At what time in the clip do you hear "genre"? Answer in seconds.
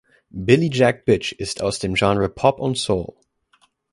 1.93-2.27